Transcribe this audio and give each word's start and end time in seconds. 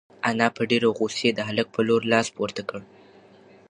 انا 0.29 0.47
په 0.55 0.61
ډېرې 0.69 0.89
غوسې 0.97 1.29
د 1.33 1.39
هلک 1.49 1.67
په 1.75 1.81
لور 1.87 2.01
لاس 2.11 2.27
پورته 2.35 2.61
کړ. 2.69 2.79